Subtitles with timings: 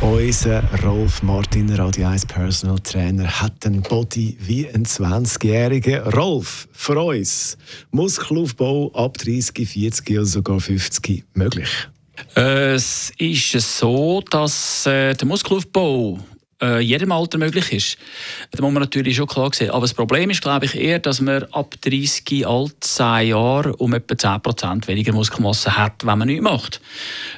[0.00, 6.14] Unser Rolf Martin, Radio 1 Personal Trainer, hat einen Body wie ein 20-Jähriger.
[6.14, 7.58] Rolf, für uns,
[7.90, 11.68] Muskelaufbau ab 30, 40 oder sogar 50 möglich?
[12.34, 16.18] Es ist so, dass äh, der Muskelaufbau
[16.60, 17.98] äh, jedem Alter möglich ist.
[18.50, 19.70] Das muss man natürlich schon klar sehen.
[19.70, 23.94] Aber das Problem ist, glaube ich, eher, dass man ab 30, alt 10 Jahren um
[23.94, 26.80] etwa 10% weniger Muskelmasse hat, wenn man nichts macht.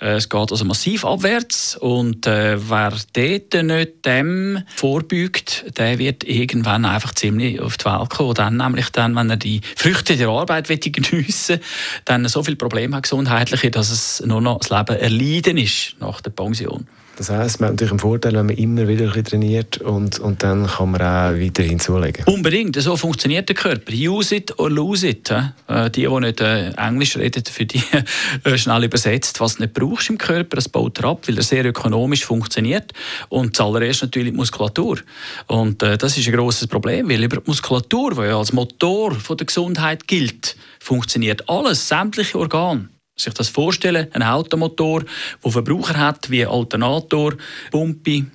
[0.00, 6.24] Äh, es geht also massiv abwärts und äh, wer dort nicht dem vorbeugt, der wird
[6.24, 8.34] irgendwann einfach ziemlich auf die Welt kommen.
[8.34, 11.60] Dann nämlich dann, wenn er die Früchte der Arbeit geniessen
[12.04, 16.20] dann so viele Probleme hat gesundheitliche, dass es nur noch das Leben erleiden ist nach
[16.20, 16.86] der Pension.
[17.16, 20.42] Das heisst, man hat natürlich einen Vorteil, wenn man immer wieder ein trainiert und, und
[20.42, 22.24] dann kann man auch weiterhin zulegen.
[22.26, 23.90] Unbedingt, so funktioniert der Körper.
[23.90, 25.30] Use it or lose it.
[25.30, 27.82] Äh, die, die nicht äh, Englisch reden, für die
[28.44, 29.40] äh, schnell übersetzt.
[29.40, 32.92] Was du nicht brauchst im Körper, das baut er ab, weil er sehr ökonomisch funktioniert.
[33.30, 34.98] Und zuallererst natürlich die Muskulatur.
[35.46, 39.46] Und das ist ein grosses Problem, weil über die Muskulatur, die ja als Motor der
[39.46, 45.04] Gesundheit gilt, funktioniert alles, sämtliche Organe sich das vorstellen, ein Automotor,
[45.42, 47.34] der Verbraucher hat wie Alternator,
[47.70, 48.26] Pumpe,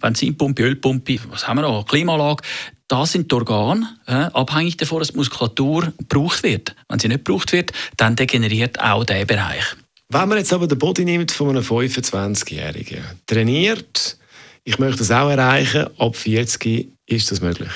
[0.00, 2.42] Benzinpumpe, Ölpumpe, was haben wir noch, Klimaanlage.
[2.88, 6.74] Das sind die Organe, äh, abhängig davon, dass die Muskulatur gebraucht wird.
[6.88, 9.64] Wenn sie nicht gebraucht wird, dann degeneriert auch dieser Bereich.
[10.08, 14.18] Wenn man jetzt aber den Body nimmt von einem 25-Jährigen, trainiert,
[14.64, 17.70] ich möchte das auch erreichen, ab 40 ist das möglich?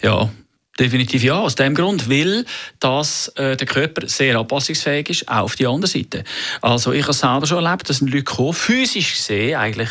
[0.00, 0.30] Ja,
[0.78, 2.44] Definitiv ja, aus dem Grund, weil
[2.80, 6.24] dass, äh, der Körper sehr anpassungsfähig ist, auch auf die andere Seite.
[6.60, 9.88] Also ich habe selber schon erlebt, dass Leute kommen, physisch gesehen, eigentlich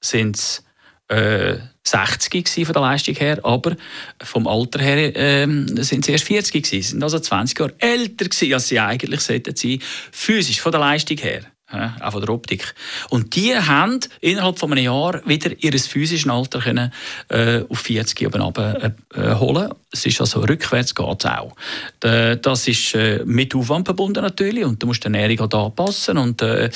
[0.00, 0.64] sind es
[1.08, 3.76] äh, 60 von der Leistung her, aber
[4.22, 5.46] vom Alter her äh,
[5.82, 9.56] sind sie erst 40 gewesen, sind also 20 Jahre älter gewesen, als sie eigentlich sollten
[9.56, 9.80] sein,
[10.12, 12.74] physisch von der Leistung her auch von der Optik.
[13.10, 16.92] Und die haben innerhalb von einem Jahr wieder ihr physisches Alter können,
[17.28, 19.72] äh, auf 40 oben runter, äh, holen.
[19.90, 21.54] Es ist also rückwärts geht es auch.
[22.00, 26.42] das ist äh, mit Aufwand verbunden natürlich und du musst die Ernährung auch anpassen und
[26.42, 26.70] äh,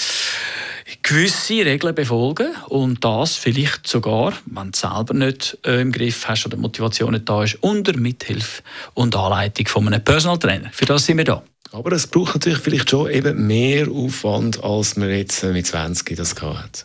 [1.03, 6.47] gewisse Regeln befolgen und das vielleicht sogar, wenn du selber nicht äh, im Griff hast
[6.47, 8.63] oder die Motivation nicht da ist, unter Mithilfe
[8.95, 10.71] und Anleitung von einem Personal Trainer.
[10.73, 11.43] Für das sind wir da.
[11.73, 16.35] Aber es braucht natürlich vielleicht schon eben mehr Aufwand, als man jetzt mit 20 das
[16.41, 16.85] hat.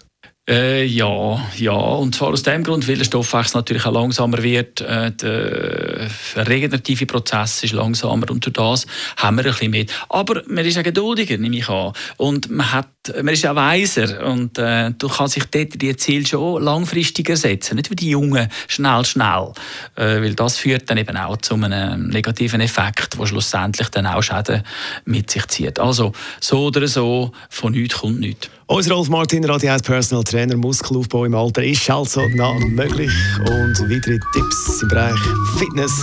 [0.49, 4.79] Äh, ja, ja, und zwar aus dem Grund, weil der Stoffwechsel natürlich auch langsamer wird,
[4.79, 8.87] äh, der regenerative Prozess ist langsamer und durch das
[9.17, 9.85] haben wir ein bisschen mehr.
[10.07, 11.91] Aber man ist auch geduldiger, nehme ich an.
[12.15, 16.25] Und man, hat, man ist auch weiser und äh, du kannst sich dort die Ziele
[16.25, 19.51] schon langfristiger setzen, nicht wie die Jungen schnell, schnell.
[19.95, 24.21] Äh, weil das führt dann eben auch zu einem negativen Effekt, der schlussendlich dann auch
[24.21, 24.63] Schäden
[25.05, 25.79] mit sich zieht.
[25.79, 28.49] Also so oder so, von nichts kommt nichts.
[28.69, 33.11] Unser Rolf Martin, Radio 1 Personal Trainer, Muskelaufbau im Alter ist also noch möglich.
[33.39, 35.19] Und weitere Tipps im Bereich
[35.57, 35.93] Fitness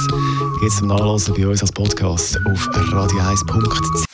[0.60, 4.13] gibt es zum Nachlesen bei uns als Podcast auf radio1.ch.